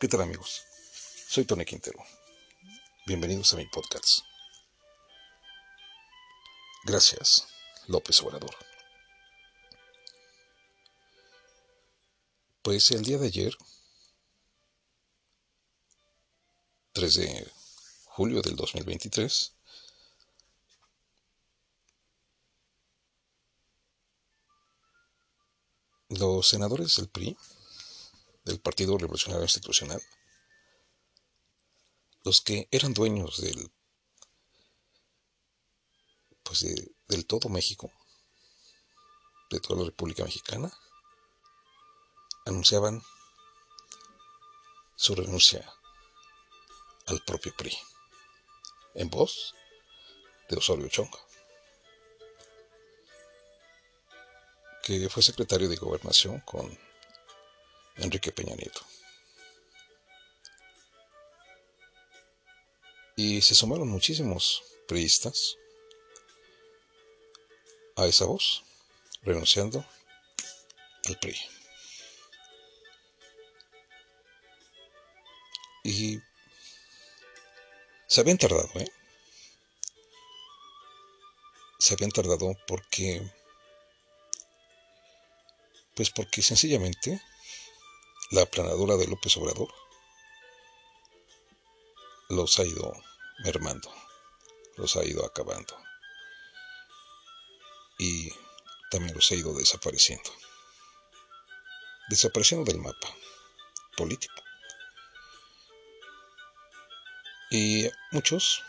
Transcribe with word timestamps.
¿Qué 0.00 0.08
tal 0.08 0.22
amigos? 0.22 0.62
Soy 1.28 1.44
Tony 1.44 1.66
Quintero. 1.66 2.02
Bienvenidos 3.06 3.52
a 3.52 3.58
mi 3.58 3.66
podcast. 3.66 4.20
Gracias, 6.86 7.46
López 7.86 8.18
Obrador. 8.22 8.56
Pues 12.62 12.90
el 12.92 13.02
día 13.02 13.18
de 13.18 13.26
ayer, 13.26 13.54
3 16.92 17.14
de 17.16 17.52
julio 18.06 18.40
del 18.40 18.56
2023, 18.56 19.52
los 26.08 26.48
senadores 26.48 26.96
del 26.96 27.10
PRI 27.10 27.36
del 28.50 28.60
Partido 28.60 28.98
Revolucionario 28.98 29.44
Institucional, 29.44 30.02
los 32.24 32.40
que 32.40 32.68
eran 32.72 32.92
dueños 32.92 33.40
del, 33.40 33.72
pues 36.42 36.66
del 37.06 37.26
todo 37.26 37.48
México, 37.48 37.92
de 39.50 39.60
toda 39.60 39.80
la 39.80 39.86
República 39.86 40.24
Mexicana, 40.24 40.72
anunciaban 42.44 43.00
su 44.96 45.14
renuncia 45.14 45.72
al 47.06 47.22
propio 47.24 47.54
PRI, 47.56 47.76
en 48.94 49.10
voz 49.10 49.54
de 50.48 50.56
Osorio 50.56 50.88
Chonga, 50.88 51.20
que 54.82 55.08
fue 55.08 55.22
secretario 55.22 55.68
de 55.68 55.76
Gobernación 55.76 56.40
con 56.40 56.89
Enrique 58.00 58.32
Peña 58.32 58.54
Nieto. 58.54 58.80
Y 63.16 63.42
se 63.42 63.54
sumaron 63.54 63.88
muchísimos 63.88 64.62
priistas 64.88 65.56
a 67.96 68.06
esa 68.06 68.24
voz, 68.24 68.64
renunciando 69.22 69.84
al 71.06 71.18
PRI. 71.18 71.36
Y 75.84 76.18
se 78.06 78.20
habían 78.20 78.38
tardado, 78.38 78.68
¿eh? 78.76 78.88
Se 81.78 81.94
habían 81.94 82.10
tardado 82.10 82.54
porque, 82.66 83.22
pues 85.94 86.10
porque 86.10 86.42
sencillamente 86.42 87.20
la 88.30 88.42
aplanadura 88.42 88.96
de 88.96 89.08
López 89.08 89.36
Obrador 89.36 89.68
los 92.28 92.58
ha 92.60 92.64
ido 92.64 92.92
mermando, 93.42 93.92
los 94.76 94.96
ha 94.96 95.04
ido 95.04 95.26
acabando 95.26 95.76
y 97.98 98.32
también 98.90 99.14
los 99.16 99.30
ha 99.30 99.34
ido 99.34 99.52
desapareciendo, 99.52 100.30
desapareciendo 102.08 102.70
del 102.70 102.80
mapa 102.80 103.14
político. 103.96 104.34
Y 107.50 107.90
muchos, 108.12 108.62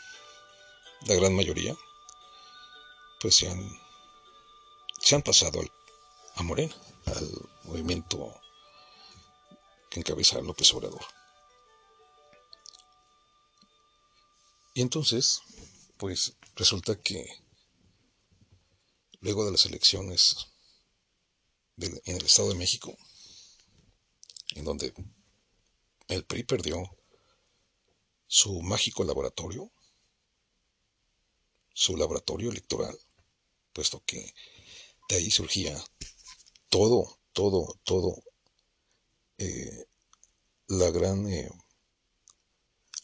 la 1.06 1.14
gran 1.14 1.36
mayoría, 1.36 1.76
pues 3.20 3.36
se 3.36 3.48
han, 3.48 3.80
se 5.00 5.16
han 5.16 5.22
pasado 5.22 5.62
a 6.36 6.44
Morena, 6.44 6.76
al 7.06 7.30
movimiento 7.64 8.42
que 9.92 10.00
encabeza 10.00 10.42
López 10.42 10.74
Obrador. 10.74 11.06
Y 14.74 14.82
entonces, 14.82 15.42
pues 15.98 16.34
resulta 16.56 16.98
que 16.98 17.28
luego 19.20 19.46
de 19.46 19.52
las 19.52 19.66
elecciones 19.66 20.48
en 21.78 22.16
el 22.16 22.26
Estado 22.26 22.50
de 22.50 22.56
México, 22.56 22.96
en 24.56 24.64
donde 24.64 24.94
el 26.08 26.24
PRI 26.24 26.44
perdió 26.44 26.98
su 28.28 28.62
mágico 28.62 29.04
laboratorio, 29.04 29.72
su 31.74 31.98
laboratorio 31.98 32.50
electoral, 32.50 32.98
puesto 33.74 34.02
que 34.06 34.34
de 35.10 35.16
ahí 35.18 35.30
surgía 35.32 35.84
todo, 36.70 37.20
todo, 37.34 37.78
todo 37.84 38.24
eh, 39.44 39.88
la 40.68 40.92
gran 40.92 41.28
eh, 41.28 41.50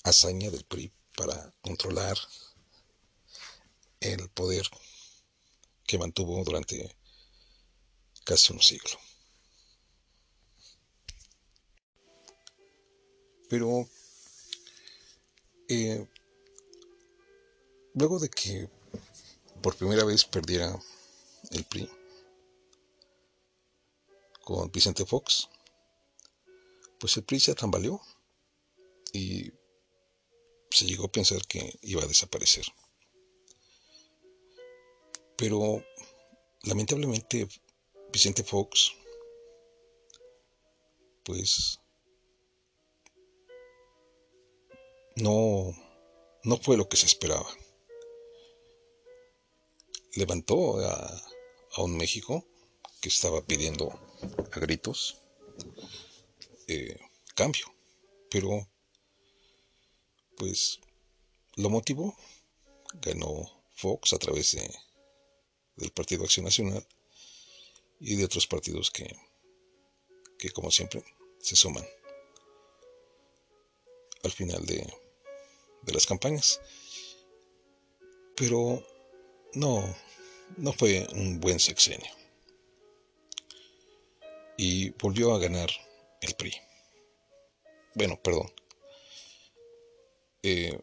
hazaña 0.03 0.51
del 0.51 0.65
PRI 0.65 0.93
para 1.15 1.51
controlar 1.61 2.15
el 4.01 4.29
poder 4.29 4.69
que 5.87 5.97
mantuvo 5.97 6.43
durante 6.43 6.95
casi 8.23 8.53
un 8.53 8.61
siglo. 8.61 8.99
Pero 13.49 13.89
eh, 15.69 16.07
luego 17.95 18.19
de 18.19 18.29
que 18.29 18.69
por 19.63 19.75
primera 19.75 20.03
vez 20.03 20.23
perdiera 20.23 20.79
el 21.49 21.63
PRI 21.63 21.89
con 24.43 24.71
Vicente 24.71 25.03
Fox, 25.03 25.49
pues 26.99 27.17
el 27.17 27.23
PRI 27.23 27.39
se 27.39 27.55
tambaleó 27.55 28.01
y 29.13 29.51
se 30.69 30.85
llegó 30.85 31.05
a 31.05 31.11
pensar 31.11 31.45
que 31.47 31.77
iba 31.81 32.03
a 32.03 32.07
desaparecer. 32.07 32.65
Pero 35.37 35.83
lamentablemente 36.63 37.47
Vicente 38.11 38.43
Fox, 38.43 38.93
pues 41.23 41.79
no, 45.15 45.71
no 46.43 46.57
fue 46.57 46.77
lo 46.77 46.89
que 46.89 46.97
se 46.97 47.05
esperaba. 47.05 47.47
Levantó 50.15 50.79
a, 50.79 51.21
a 51.73 51.81
un 51.83 51.95
México 51.95 52.43
que 53.01 53.09
estaba 53.09 53.41
pidiendo 53.41 53.91
a 54.51 54.59
gritos 54.59 55.26
eh, 56.67 56.99
cambio. 57.35 57.65
Pero, 58.29 58.67
pues, 60.37 60.79
lo 61.55 61.69
motivó. 61.69 62.15
Ganó 63.01 63.63
Fox 63.75 64.13
a 64.13 64.17
través 64.17 64.53
de, 64.53 64.73
del 65.75 65.91
Partido 65.91 66.23
Acción 66.23 66.45
Nacional 66.45 66.85
y 67.99 68.15
de 68.15 68.25
otros 68.25 68.47
partidos 68.47 68.91
que, 68.91 69.15
que 70.39 70.49
como 70.51 70.71
siempre, 70.71 71.03
se 71.39 71.55
suman 71.55 71.85
al 74.23 74.31
final 74.31 74.65
de, 74.65 74.87
de 75.83 75.93
las 75.93 76.05
campañas. 76.05 76.59
Pero 78.35 78.83
no, 79.53 79.95
no 80.57 80.73
fue 80.73 81.07
un 81.13 81.39
buen 81.39 81.59
sexenio. 81.59 82.11
Y 84.57 84.89
volvió 84.91 85.33
a 85.33 85.39
ganar 85.39 85.69
el 86.21 86.35
PRI. 86.35 86.53
Bueno, 87.95 88.19
perdón. 88.21 88.51
Eh, 90.43 90.79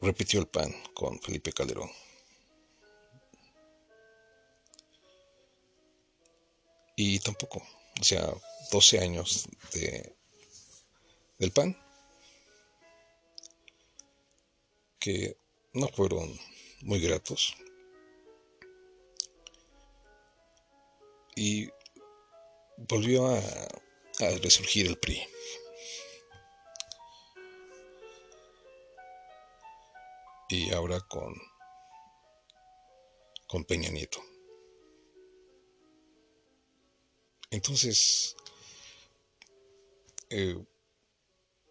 repitió 0.00 0.40
el 0.40 0.48
PAN 0.48 0.74
con 0.94 1.20
Felipe 1.20 1.52
Calderón. 1.52 1.90
Y 6.96 7.18
tampoco, 7.20 7.62
o 8.00 8.04
sea, 8.04 8.28
12 8.72 9.00
años 9.00 9.48
de, 9.72 10.14
del 11.38 11.52
PAN, 11.52 11.76
que 14.98 15.36
no 15.72 15.88
fueron 15.88 16.38
muy 16.82 17.00
gratos. 17.00 17.56
Y 21.34 21.70
volvió 22.88 23.26
a, 23.26 23.42
resurgir 24.42 24.86
el 24.86 24.98
PRI. 24.98 25.22
Y 30.50 30.72
ahora 30.72 31.00
con, 31.00 31.34
con 33.46 33.64
Peña 33.64 33.88
Nieto. 33.90 34.22
Entonces, 37.50 38.36
eh, 40.28 40.56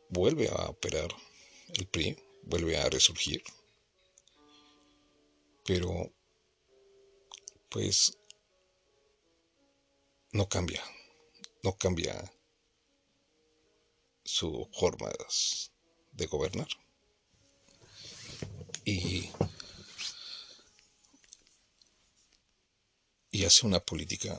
vuelve 0.09 0.49
a 0.49 0.69
operar 0.69 1.09
el 1.73 1.87
PRI, 1.87 2.17
vuelve 2.43 2.77
a 2.77 2.89
resurgir, 2.89 3.43
pero 5.65 6.11
pues 7.69 8.17
no 10.31 10.49
cambia, 10.49 10.83
no 11.63 11.77
cambia 11.77 12.31
sus 14.23 14.67
formas 14.77 15.71
de 16.11 16.27
gobernar. 16.27 16.67
Y, 18.85 19.29
y 23.31 23.45
hace 23.45 23.65
una 23.65 23.79
política 23.79 24.37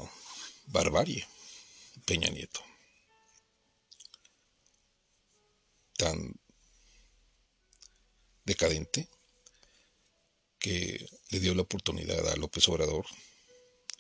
barbarie, 0.67 1.27
Peña 2.05 2.29
Nieto. 2.29 2.61
Tan 5.97 6.35
decadente 8.45 9.09
que 10.59 11.07
le 11.31 11.41
dio 11.41 11.55
la 11.55 11.63
oportunidad 11.63 12.27
a 12.29 12.37
López 12.37 12.69
Obrador, 12.69 13.07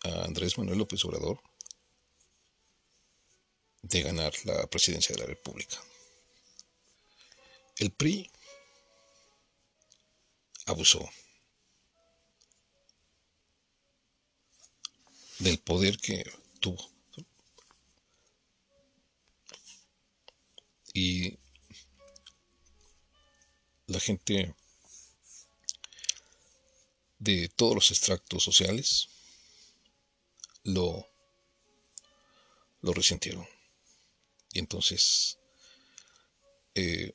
a 0.04 0.24
Andrés 0.24 0.56
Manuel 0.58 0.78
López 0.78 1.04
Obrador, 1.04 1.40
de 3.82 4.02
ganar 4.02 4.32
la 4.44 4.66
presidencia 4.66 5.14
de 5.14 5.22
la 5.22 5.26
República. 5.26 5.76
El 7.76 7.90
PRI 7.92 8.30
abusó 10.66 11.08
del 15.38 15.58
poder 15.58 15.98
que 15.98 16.30
tuvo. 16.60 16.90
Y 20.92 21.38
la 23.86 24.00
gente 24.00 24.54
de 27.18 27.48
todos 27.48 27.74
los 27.74 27.90
extractos 27.90 28.42
sociales 28.42 29.08
lo, 30.64 31.06
lo 32.82 32.92
resintieron. 32.92 33.46
Y 34.52 34.58
entonces 34.58 35.38
eh, 36.74 37.12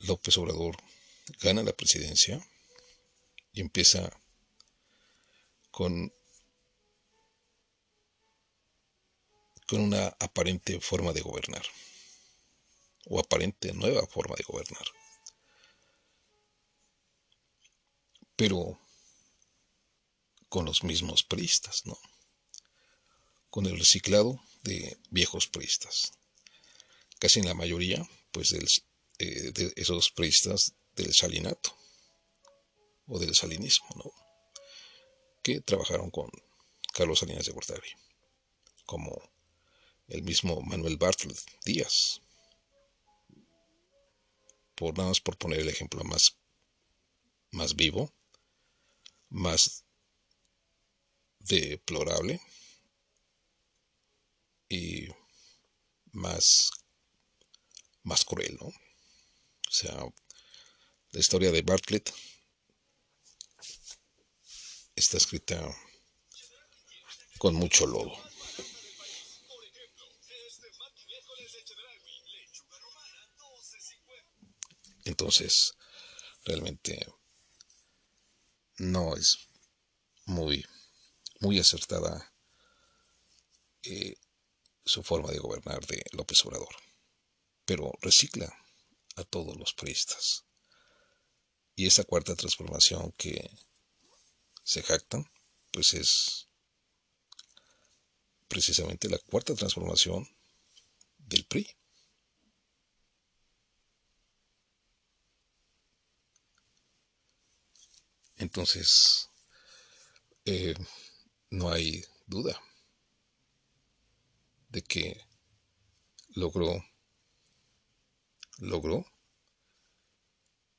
López 0.00 0.36
Obrador 0.38 0.76
gana 1.40 1.62
la 1.62 1.72
presidencia 1.72 2.46
y 3.52 3.60
empieza 3.60 4.10
con, 5.70 6.12
con 9.66 9.80
una 9.80 10.08
aparente 10.18 10.80
forma 10.80 11.12
de 11.12 11.20
gobernar 11.20 11.64
o 13.06 13.20
aparente 13.20 13.72
nueva 13.72 14.06
forma 14.06 14.34
de 14.36 14.44
gobernar. 14.44 14.84
Pero 18.36 18.80
con 20.48 20.64
los 20.64 20.84
mismos 20.84 21.22
priistas, 21.22 21.84
¿no? 21.86 21.98
Con 23.50 23.66
el 23.66 23.78
reciclado 23.78 24.40
de 24.64 24.98
viejos 25.10 25.46
priistas. 25.46 26.12
Casi 27.18 27.40
en 27.40 27.46
la 27.46 27.54
mayoría, 27.54 28.06
pues, 28.32 28.52
eh, 29.18 29.52
de 29.52 29.72
esos 29.76 30.10
priistas 30.10 30.74
del 30.96 31.14
salinato 31.14 31.76
o 33.06 33.18
del 33.18 33.34
salinismo. 33.34 34.12
Que 35.42 35.60
trabajaron 35.60 36.10
con 36.10 36.30
Carlos 36.92 37.18
Salinas 37.18 37.44
de 37.46 37.52
Gortari, 37.52 37.90
como 38.86 39.30
el 40.08 40.22
mismo 40.22 40.60
Manuel 40.62 40.96
Bartlett 40.96 41.38
Díaz, 41.64 42.20
por 44.74 44.96
nada 44.96 45.10
más 45.10 45.20
por 45.20 45.36
poner 45.36 45.60
el 45.60 45.68
ejemplo 45.68 46.02
más, 46.04 46.36
más 47.50 47.76
vivo, 47.76 48.10
más 49.28 49.84
deplorable 51.40 52.40
y 54.68 55.08
más, 56.12 56.70
más 58.02 58.24
cruel, 58.24 58.56
¿no? 58.60 58.66
O 58.66 59.70
sea, 59.70 59.94
la 61.12 61.20
historia 61.20 61.50
de 61.50 61.62
Bartlett 61.62 62.12
está 64.96 65.16
escrita 65.16 65.60
con 67.38 67.54
mucho 67.54 67.86
lodo. 67.86 68.12
Entonces, 75.04 75.74
realmente 76.44 77.06
no 78.78 79.14
es 79.16 79.38
muy, 80.24 80.64
muy 81.40 81.58
acertada 81.58 82.32
eh, 83.82 84.16
su 84.84 85.02
forma 85.02 85.30
de 85.30 85.38
gobernar 85.38 85.84
de 85.86 86.04
López 86.12 86.44
Obrador, 86.44 86.74
pero 87.64 87.92
recicla 88.02 88.54
a 89.16 89.24
todos 89.24 89.56
los 89.56 89.72
priistas. 89.72 90.44
Y 91.76 91.86
esa 91.86 92.04
cuarta 92.04 92.36
transformación 92.36 93.12
que 93.12 93.50
se 94.62 94.82
jactan, 94.82 95.28
pues 95.72 95.94
es 95.94 96.48
precisamente 98.48 99.08
la 99.08 99.18
cuarta 99.18 99.54
transformación 99.54 100.28
del 101.18 101.44
PRI. 101.44 101.68
Entonces, 108.36 109.30
eh, 110.44 110.74
no 111.50 111.70
hay 111.70 112.04
duda 112.26 112.60
de 114.74 114.82
que 114.82 115.20
logró, 116.34 116.84
logró 118.58 119.06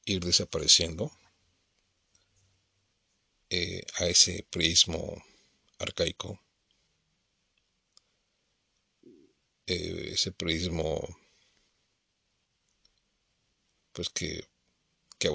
ir 0.03 0.19
desapareciendo 0.19 1.09
eh, 3.49 3.83
a 3.99 4.07
ese 4.07 4.45
prismo 4.51 5.23
arcaico, 5.79 6.41
eh, 9.65 10.09
ese 10.11 10.33
prismo 10.33 10.99
pues 13.93 14.09
que, 14.09 14.45
que 15.17 15.29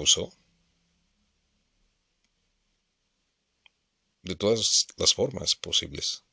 de 4.21 4.35
todas 4.35 4.85
las 4.97 5.15
formas 5.15 5.55
posibles. 5.55 6.23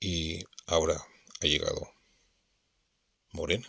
Y 0.00 0.44
ahora 0.66 1.04
ha 1.40 1.46
llegado 1.46 1.92
Morena. 3.32 3.68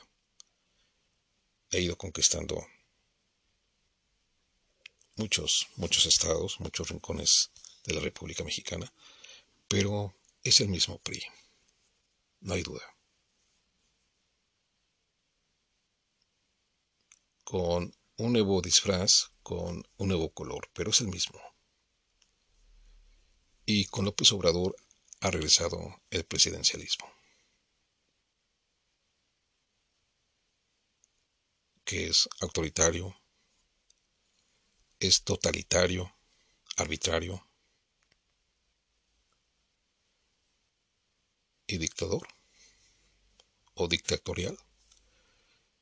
Ha 1.72 1.78
ido 1.78 1.98
conquistando 1.98 2.66
muchos, 5.16 5.68
muchos 5.76 6.06
estados, 6.06 6.60
muchos 6.60 6.90
rincones 6.90 7.52
de 7.86 7.94
la 7.94 8.02
República 8.02 8.44
Mexicana, 8.44 8.92
pero 9.68 10.16
es 10.44 10.62
el 10.62 10.70
mismo 10.70 10.98
PRI. 11.00 11.24
No 12.42 12.54
hay 12.54 12.64
duda. 12.64 12.84
Con 17.44 17.94
un 18.18 18.34
nuevo 18.34 18.62
disfraz, 18.62 19.32
con 19.44 19.88
un 19.98 20.08
nuevo 20.08 20.32
color, 20.32 20.70
pero 20.74 20.92
es 20.92 21.02
el 21.02 21.08
mismo 21.08 21.40
y 23.70 23.86
con 23.86 24.06
López 24.06 24.32
Obrador 24.32 24.76
ha 25.22 25.32
regresado 25.32 26.02
el 26.12 26.26
presidencialismo, 26.26 27.12
que 31.84 32.08
es 32.08 32.30
autoritario, 32.40 33.16
es 35.00 35.24
totalitario, 35.24 36.14
arbitrario 36.78 37.46
y 41.68 41.78
dictador 41.78 42.28
o 43.76 43.88
dictatorial. 43.88 44.58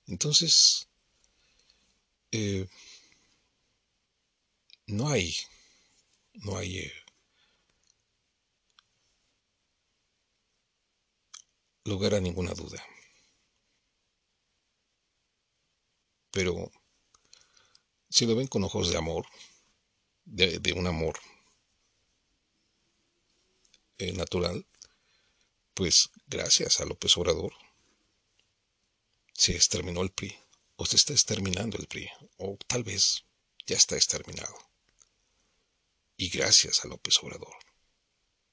Entonces, 0.08 0.88
eh, 2.32 2.68
no 4.88 5.10
hay, 5.10 5.36
no 6.34 6.58
hay 6.58 6.80
eh, 6.80 7.07
lugar 11.88 12.16
a 12.16 12.20
ninguna 12.20 12.54
duda. 12.54 12.86
Pero 16.32 16.72
si 18.10 18.26
lo 18.26 18.36
ven 18.36 18.48
con 18.48 18.64
ojos 18.64 18.90
de 18.90 18.98
amor, 18.98 19.26
de, 20.26 20.74
un 20.74 20.86
amor 20.86 21.18
eh, 23.98 24.12
natural, 24.12 24.68
pues 25.74 26.10
gracias 26.28 26.82
a 26.82 26.86
López 26.86 27.16
Obrador 27.18 27.54
se 29.34 29.56
exterminó 29.56 30.02
el 30.02 30.12
PRI, 30.12 30.36
o 30.76 30.86
se 30.86 30.98
está 30.98 31.14
exterminando 31.14 31.78
el 31.78 31.88
PRI, 31.88 32.10
o 32.38 32.58
tal 32.68 32.84
vez 32.84 33.24
ya 33.66 33.78
está 33.78 33.96
exterminado. 33.96 34.58
Y 36.18 36.30
gracias 36.30 36.84
a 36.84 36.88
López 36.88 37.18
Obrador. 37.24 37.56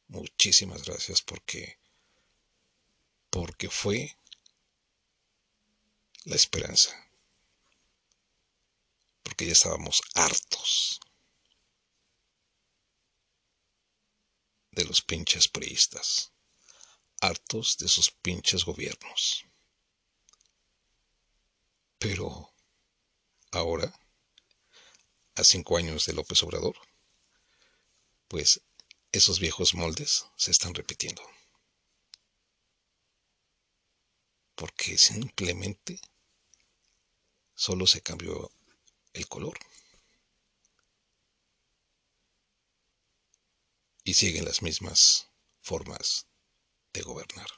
Muchísimas 0.06 0.84
gracias 0.84 1.22
porque 1.22 1.78
porque 3.64 3.71
fue 3.71 4.18
la 6.25 6.37
esperanza. 6.37 6.90
Porque 9.23 9.47
ya 9.47 9.52
estábamos 9.52 10.02
hartos 10.14 11.00
de 14.71 14.85
los 14.85 15.00
pinches 15.00 15.49
priistas, 15.49 16.33
hartos 17.21 17.78
de 17.78 17.88
sus 17.88 18.11
pinches 18.11 18.64
gobiernos. 18.64 19.47
Pero 21.99 22.52
ahora, 23.50 23.99
a 25.37 25.44
cinco 25.44 25.78
años 25.78 26.04
de 26.04 26.12
López 26.12 26.42
Obrador, 26.42 26.76
pues 28.28 28.61
esos 29.12 29.38
viejos 29.40 29.75
moldes 29.75 30.26
se 30.37 30.50
están 30.50 30.75
repitiendo. 30.75 31.23
Porque 34.54 34.99
simplemente 34.99 36.00
solo 37.54 37.87
se 37.87 38.02
cambió 38.02 38.50
el 39.12 39.28
color. 39.28 39.58
Y 44.04 44.14
siguen 44.14 44.44
las 44.44 44.62
mismas 44.62 45.28
formas 45.62 46.26
de 46.92 47.02
gobernar. 47.02 47.49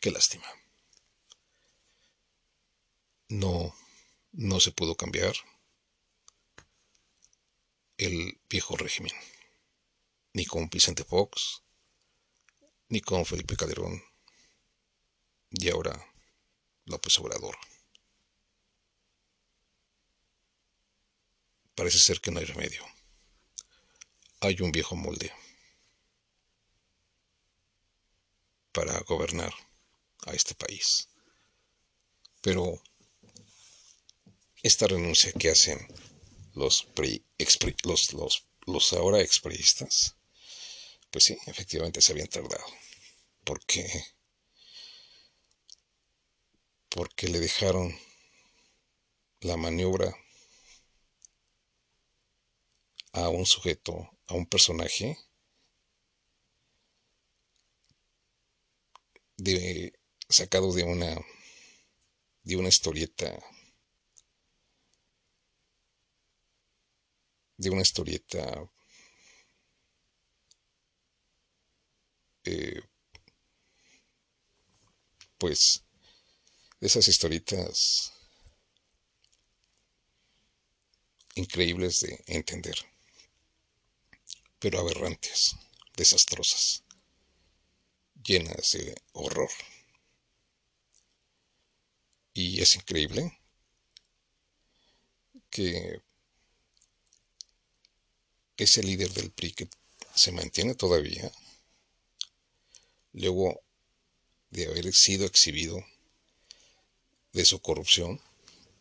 Qué 0.00 0.10
lástima. 0.10 0.46
No, 3.28 3.74
no 4.32 4.60
se 4.60 4.72
pudo 4.72 4.96
cambiar 4.96 5.34
el 7.96 8.40
viejo 8.50 8.76
régimen, 8.76 9.12
ni 10.32 10.44
con 10.44 10.68
Vicente 10.68 11.04
Fox, 11.04 11.62
ni 12.88 13.00
con 13.00 13.24
Felipe 13.24 13.56
Calderón, 13.56 14.02
y 15.52 15.68
ahora 15.68 15.98
López 16.84 17.18
Obrador. 17.18 17.56
Parece 21.74 21.98
ser 21.98 22.20
que 22.20 22.30
no 22.30 22.40
hay 22.40 22.44
remedio. 22.44 22.84
Hay 24.40 24.60
un 24.60 24.72
viejo 24.72 24.96
molde 24.96 25.32
para 28.72 28.98
gobernar 29.00 29.54
a 30.26 30.32
este 30.32 30.54
país. 30.54 31.08
Pero 32.40 32.82
esta 34.62 34.86
renuncia 34.86 35.32
que 35.32 35.50
hacen 35.50 35.78
los, 36.54 36.88
los, 37.84 38.12
los, 38.12 38.46
los 38.66 38.92
ahora 38.92 39.20
expriistas, 39.20 40.16
pues 41.10 41.24
sí, 41.24 41.36
efectivamente 41.46 42.00
se 42.00 42.12
habían 42.12 42.28
tardado. 42.28 42.64
Porque, 43.44 43.86
porque 46.94 47.28
le 47.28 47.40
dejaron 47.40 47.98
la 49.40 49.56
maniobra 49.56 50.14
a 53.12 53.28
un 53.28 53.46
sujeto, 53.46 54.10
a 54.26 54.34
un 54.34 54.46
personaje 54.46 55.16
de, 59.36 59.92
sacado 60.28 60.72
de 60.72 60.84
una 60.84 61.16
de 62.44 62.56
una 62.56 62.68
historieta 62.68 63.38
de 67.56 67.70
una 67.70 67.82
historieta 67.82 68.70
eh, 72.44 72.82
pues 75.38 75.84
esas 76.82 77.06
historietas 77.06 78.12
increíbles 81.36 82.00
de 82.00 82.24
entender, 82.26 82.74
pero 84.58 84.80
aberrantes, 84.80 85.54
desastrosas, 85.96 86.82
llenas 88.24 88.72
de 88.72 89.00
horror. 89.12 89.50
Y 92.34 92.60
es 92.60 92.74
increíble 92.74 93.38
que 95.50 96.02
ese 98.56 98.82
líder 98.82 99.12
del 99.12 99.30
PRI 99.30 99.54
se 100.16 100.32
mantiene 100.32 100.74
todavía, 100.74 101.30
luego 103.12 103.62
de 104.50 104.66
haber 104.66 104.92
sido 104.92 105.26
exhibido 105.26 105.78
de 107.32 107.44
su 107.44 107.60
corrupción 107.60 108.20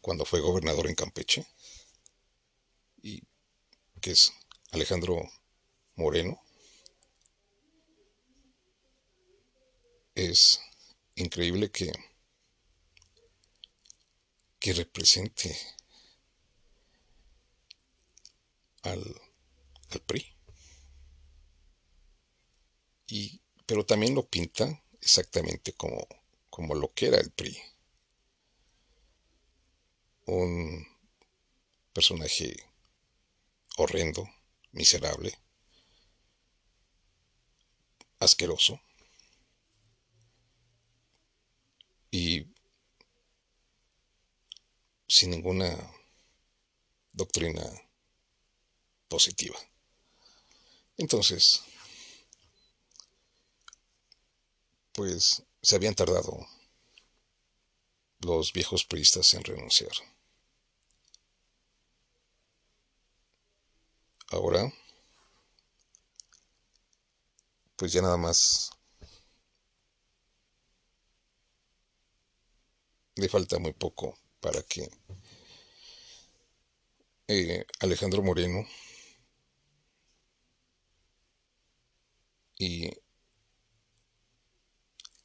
cuando 0.01 0.25
fue 0.25 0.39
gobernador 0.41 0.87
en 0.87 0.95
Campeche, 0.95 1.45
y 3.01 3.21
que 4.01 4.11
es 4.11 4.33
Alejandro 4.71 5.29
Moreno, 5.95 6.41
es 10.15 10.59
increíble 11.15 11.71
que, 11.71 11.91
que 14.59 14.73
represente 14.73 15.55
al 18.83 19.21
al 19.93 20.01
PRI. 20.01 20.25
Y, 23.07 23.41
pero 23.65 23.85
también 23.85 24.15
lo 24.15 24.27
pinta 24.27 24.83
exactamente 25.01 25.73
como, 25.73 26.07
como 26.49 26.75
lo 26.75 26.93
que 26.93 27.07
era 27.07 27.19
el 27.19 27.31
PRI. 27.31 27.57
Un 30.33 30.87
personaje 31.91 32.55
horrendo, 33.75 34.29
miserable, 34.71 35.37
asqueroso 38.17 38.79
y 42.11 42.47
sin 45.05 45.31
ninguna 45.31 45.75
doctrina 47.11 47.63
positiva. 49.09 49.59
Entonces, 50.95 51.61
pues 54.93 55.43
se 55.61 55.75
habían 55.75 55.95
tardado 55.95 56.47
los 58.19 58.53
viejos 58.53 58.85
priistas 58.85 59.33
en 59.33 59.43
renunciar. 59.43 60.10
Ahora, 64.31 64.71
pues 67.75 67.91
ya 67.91 68.01
nada 68.01 68.15
más 68.15 68.71
le 73.15 73.27
falta 73.29 73.59
muy 73.59 73.73
poco 73.73 74.17
para 74.39 74.61
que 74.63 74.89
eh, 77.27 77.65
Alejandro 77.79 78.21
Moreno 78.23 78.65
y 82.57 82.91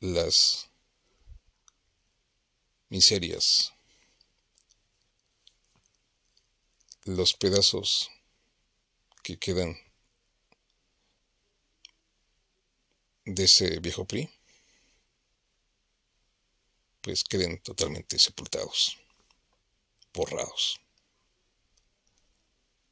las 0.00 0.70
miserias, 2.88 3.72
los 7.04 7.34
pedazos 7.34 8.10
que 9.26 9.40
quedan 9.40 9.76
de 13.24 13.42
ese 13.42 13.80
viejo 13.80 14.04
PRI, 14.04 14.30
pues 17.00 17.24
queden 17.24 17.60
totalmente 17.60 18.20
sepultados, 18.20 18.96
borrados. 20.14 20.80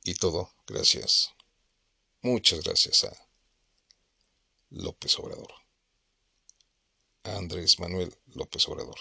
Y 0.03 0.17
todo 0.17 0.53
gracias, 0.67 1.33
muchas 2.21 2.65
gracias 2.65 3.05
a 3.05 3.13
López 4.71 5.17
Obrador. 5.21 5.55
Andrés 7.23 7.79
Manuel 7.79 8.13
López 8.35 8.67
Obrador. 8.69 8.99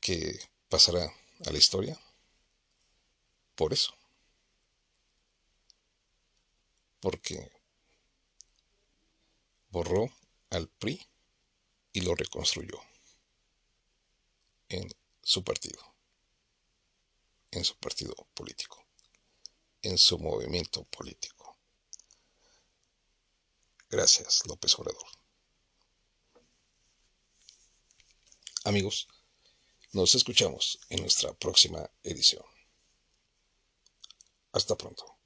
Que 0.00 0.36
pasará 0.68 1.04
a 1.46 1.50
la 1.52 1.58
historia 1.58 1.96
por 3.60 3.74
eso. 3.74 3.92
Porque 6.98 7.52
borró 9.68 10.08
al 10.48 10.66
PRI 10.66 11.06
y 11.92 12.00
lo 12.00 12.14
reconstruyó 12.14 12.80
en 14.70 14.90
su 15.22 15.44
partido, 15.44 15.94
en 17.50 17.62
su 17.66 17.76
partido 17.76 18.14
político, 18.32 18.82
en 19.82 19.98
su 19.98 20.18
movimiento 20.18 20.84
político. 20.84 21.58
Gracias, 23.90 24.46
López 24.46 24.74
Obrador. 24.78 25.06
Amigos, 28.64 29.06
nos 29.92 30.14
escuchamos 30.14 30.80
en 30.88 31.02
nuestra 31.02 31.34
próxima 31.34 31.90
edición. 32.02 32.49
Hasta 34.52 34.76
pronto. 34.76 35.19